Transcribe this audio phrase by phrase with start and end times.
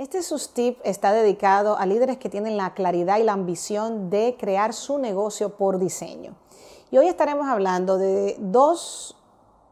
[0.00, 4.72] Este SUSTIP está dedicado a líderes que tienen la claridad y la ambición de crear
[4.72, 6.36] su negocio por diseño.
[6.90, 9.14] Y hoy estaremos hablando de dos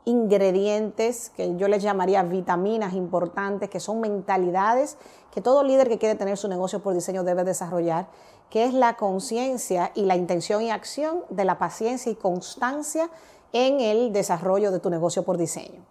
[0.04, 4.98] ingredientes que yo les llamaría vitaminas importantes, que son mentalidades
[5.32, 8.08] que todo líder que quiere tener su negocio por diseño debe desarrollar,
[8.50, 13.08] que es la conciencia y la intención y acción de la paciencia y constancia
[13.54, 15.86] en el desarrollo de tu negocio por diseño.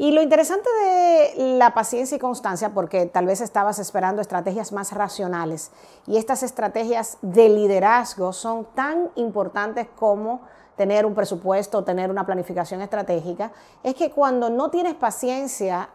[0.00, 4.92] Y lo interesante de la paciencia y constancia, porque tal vez estabas esperando estrategias más
[4.92, 5.72] racionales,
[6.06, 10.42] y estas estrategias de liderazgo son tan importantes como
[10.76, 13.50] tener un presupuesto, tener una planificación estratégica,
[13.82, 15.88] es que cuando no tienes paciencia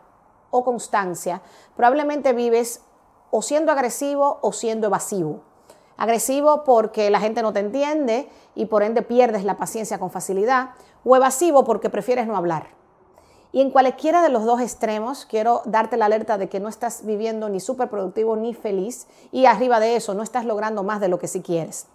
[0.52, 1.42] o constancia,
[1.78, 2.82] probablemente vives
[3.32, 5.44] o siendo agresivo o siendo evasivo.
[5.96, 10.72] Agresivo porque la gente no te entiende y por ende pierdes la paciencia con facilidad,
[11.06, 12.83] o evasivo porque prefieres no hablar.
[13.54, 17.06] Y en cualquiera de los dos extremos, quiero darte la alerta de que no estás
[17.06, 19.06] viviendo ni súper productivo ni feliz.
[19.32, 21.86] Y arriba de eso, no estás logrando más de lo que sí quieres.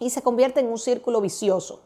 [0.00, 1.80] Y se convierte en un círculo vicioso.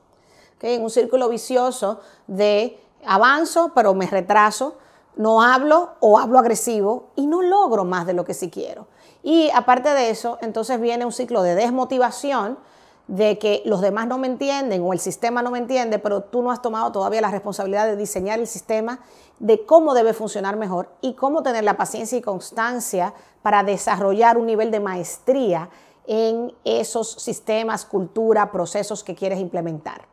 [0.63, 4.79] En un círculo vicioso de avanzo, pero me retraso.
[5.15, 8.87] No hablo o hablo agresivo y no logro más de lo que sí quiero.
[9.23, 12.59] Y aparte de eso, entonces viene un ciclo de desmotivación
[13.13, 16.41] de que los demás no me entienden o el sistema no me entiende, pero tú
[16.41, 19.01] no has tomado todavía la responsabilidad de diseñar el sistema,
[19.39, 24.47] de cómo debe funcionar mejor y cómo tener la paciencia y constancia para desarrollar un
[24.47, 25.69] nivel de maestría
[26.07, 30.07] en esos sistemas, cultura, procesos que quieres implementar.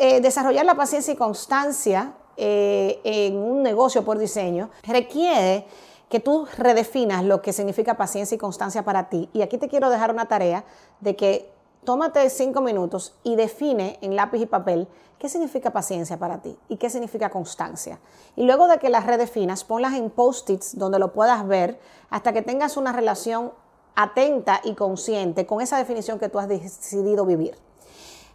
[0.00, 5.68] Eh, desarrollar la paciencia y constancia eh, en un negocio por diseño requiere
[6.08, 9.30] que tú redefinas lo que significa paciencia y constancia para ti.
[9.32, 10.64] Y aquí te quiero dejar una tarea
[11.00, 11.51] de que
[11.84, 14.88] tómate cinco minutos y define en lápiz y papel
[15.18, 18.00] qué significa paciencia para ti y qué significa constancia.
[18.36, 21.78] Y luego de que las redefinas, ponlas en post-its donde lo puedas ver
[22.10, 23.52] hasta que tengas una relación
[23.94, 27.56] atenta y consciente con esa definición que tú has decidido vivir.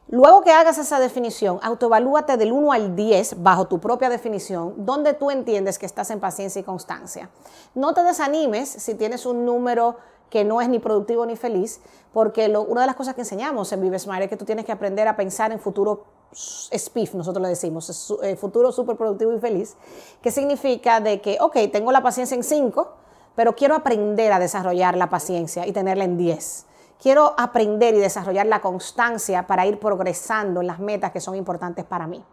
[0.09, 5.13] Luego que hagas esa definición, autoevalúate del 1 al 10 bajo tu propia definición, donde
[5.13, 7.29] tú entiendes que estás en paciencia y constancia.
[7.75, 9.97] No te desanimes si tienes un número
[10.29, 11.81] que no es ni productivo ni feliz,
[12.13, 14.71] porque una de las cosas que enseñamos en Vive Smart es que tú tienes que
[14.71, 19.75] aprender a pensar en futuro SPIF, nosotros le decimos, eh, futuro súper productivo y feliz,
[20.21, 22.89] que significa de que, ok, tengo la paciencia en 5,
[23.35, 26.65] pero quiero aprender a desarrollar la paciencia y tenerla en 10
[27.01, 31.85] quiero aprender y desarrollar la constancia para ir progresando en las metas que son importantes
[31.85, 32.23] para mí.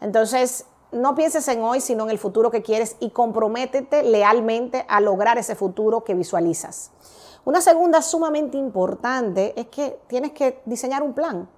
[0.00, 5.00] Entonces, no pienses en hoy, sino en el futuro que quieres y comprométete lealmente a
[5.00, 6.90] lograr ese futuro que visualizas.
[7.48, 11.48] Una segunda sumamente importante es que tienes que diseñar un plan.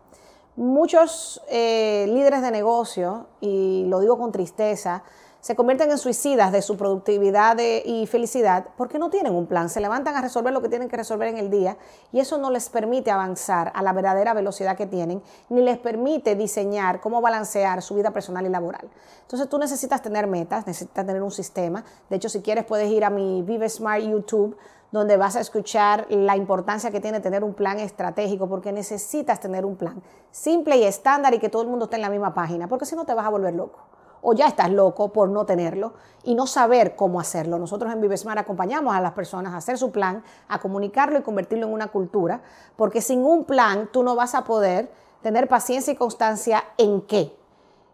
[0.55, 5.03] Muchos eh, líderes de negocio, y lo digo con tristeza,
[5.41, 9.81] se convierten en suicidas de su productividad y felicidad porque no tienen un plan, se
[9.81, 11.79] levantan a resolver lo que tienen que resolver en el día
[12.13, 16.35] y eso no les permite avanzar a la verdadera velocidad que tienen, ni les permite
[16.35, 18.89] diseñar cómo balancear su vida personal y laboral.
[19.23, 21.85] Entonces tú necesitas tener metas, necesitas tener un sistema.
[22.11, 24.57] De hecho, si quieres puedes ir a mi Vive Smart YouTube
[24.93, 29.65] donde vas a escuchar la importancia que tiene tener un plan estratégico, porque necesitas tener
[29.65, 30.03] un plan
[30.33, 32.97] simple y estándar y que todo el mundo esté en la misma página, porque si
[32.97, 33.90] no te vas a volver loco
[34.23, 37.59] o ya estás loco por no tenerlo y no saber cómo hacerlo.
[37.59, 41.67] Nosotros en Vivesmar acompañamos a las personas a hacer su plan, a comunicarlo y convertirlo
[41.67, 42.43] en una cultura,
[42.77, 44.91] porque sin un plan tú no vas a poder
[45.23, 47.35] tener paciencia y constancia en qué.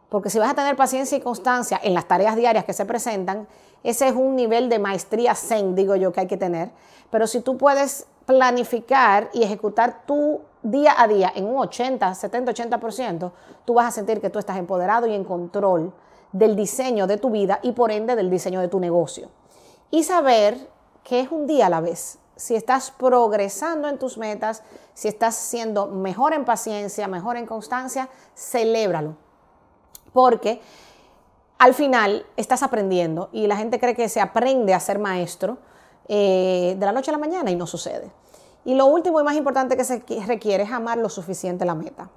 [0.08, 3.48] Porque si vas a tener paciencia y constancia en las tareas diarias que se presentan,
[3.82, 6.70] ese es un nivel de maestría zen, digo yo, que hay que tener.
[7.10, 12.52] Pero si tú puedes planificar y ejecutar tu día a día en un 80, 70,
[12.52, 13.32] 80%,
[13.64, 15.92] tú vas a sentir que tú estás empoderado y en control
[16.32, 19.28] del diseño de tu vida y por ende del diseño de tu negocio.
[19.90, 20.68] Y saber
[21.04, 22.18] que es un día a la vez.
[22.36, 24.62] Si estás progresando en tus metas,
[24.92, 29.16] si estás siendo mejor en paciencia, mejor en constancia, celébralo.
[30.12, 30.60] Porque
[31.58, 35.58] al final estás aprendiendo y la gente cree que se aprende a ser maestro
[36.08, 38.10] eh, de la noche a la mañana y no sucede.
[38.64, 42.10] Y lo último y más importante que se requiere es amar lo suficiente la meta.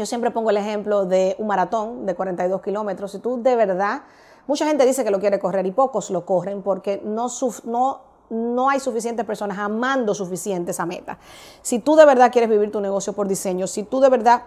[0.00, 3.12] Yo siempre pongo el ejemplo de un maratón de 42 kilómetros.
[3.12, 4.04] Si tú de verdad,
[4.46, 7.26] mucha gente dice que lo quiere correr y pocos lo corren porque no,
[7.64, 8.00] no
[8.30, 11.18] no hay suficientes personas amando suficiente esa meta.
[11.60, 14.44] Si tú de verdad quieres vivir tu negocio por diseño, si tú de verdad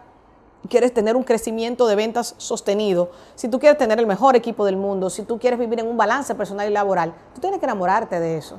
[0.70, 4.78] quieres tener un crecimiento de ventas sostenido, si tú quieres tener el mejor equipo del
[4.78, 8.20] mundo, si tú quieres vivir en un balance personal y laboral, tú tienes que enamorarte
[8.20, 8.58] de eso.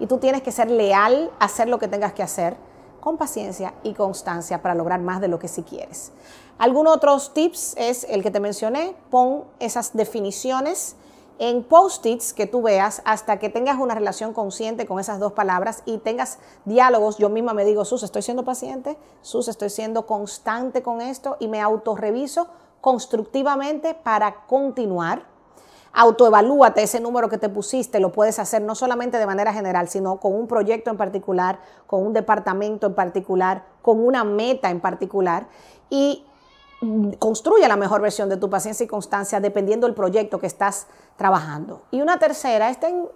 [0.00, 2.56] Y tú tienes que ser leal, hacer lo que tengas que hacer
[3.02, 6.12] con paciencia y constancia para lograr más de lo que sí quieres.
[6.56, 10.94] Algunos otros tips es el que te mencioné, pon esas definiciones
[11.40, 15.82] en post-its que tú veas hasta que tengas una relación consciente con esas dos palabras
[15.84, 17.18] y tengas diálogos.
[17.18, 21.48] Yo misma me digo, Sus, estoy siendo paciente, Sus, estoy siendo constante con esto y
[21.48, 22.46] me autorreviso
[22.80, 25.26] constructivamente para continuar.
[25.94, 30.20] Autoevalúate ese número que te pusiste, lo puedes hacer no solamente de manera general, sino
[30.20, 35.48] con un proyecto en particular, con un departamento en particular, con una meta en particular.
[35.90, 36.24] Y
[37.18, 40.86] construye la mejor versión de tu paciencia y constancia dependiendo del proyecto que estás
[41.16, 41.82] trabajando.
[41.90, 43.06] Y una tercera es ten,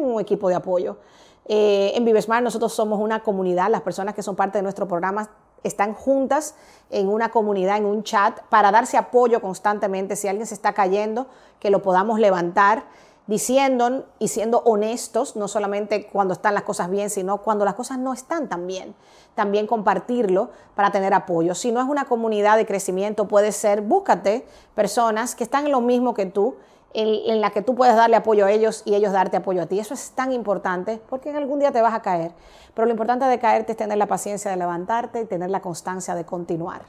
[0.00, 0.98] un equipo de apoyo.
[1.46, 5.28] Eh, en Vivesmart nosotros somos una comunidad, las personas que son parte de nuestro programa
[5.62, 6.54] están juntas
[6.90, 10.16] en una comunidad, en un chat, para darse apoyo constantemente.
[10.16, 11.26] Si alguien se está cayendo,
[11.58, 12.84] que lo podamos levantar
[13.26, 17.98] diciendo y siendo honestos, no solamente cuando están las cosas bien, sino cuando las cosas
[17.98, 18.94] no están tan bien.
[19.36, 21.54] También compartirlo para tener apoyo.
[21.54, 25.80] Si no es una comunidad de crecimiento, puede ser, búscate personas que están en lo
[25.80, 26.56] mismo que tú,
[26.92, 29.78] en, la que tú puedes darle apoyo a ellos y ellos darte apoyo a ti.
[29.78, 32.32] Eso es tan importante porque en algún día te vas a caer.
[32.74, 36.14] Pero lo importante de caerte es tener la paciencia de levantarte y tener la constancia
[36.14, 36.82] de continuar.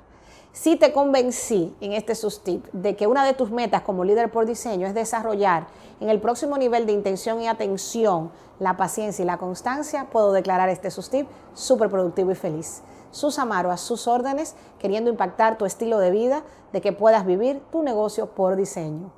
[0.53, 4.45] Si te convencí en este sustip de que una de tus metas como líder por
[4.45, 5.67] diseño es desarrollar
[6.01, 10.67] en el próximo nivel de intención y atención la paciencia y la constancia, puedo declarar
[10.67, 12.81] este sustip súper productivo y feliz.
[13.11, 16.43] Sus Amaro a sus órdenes, queriendo impactar tu estilo de vida,
[16.73, 19.11] de que puedas vivir tu negocio por diseño.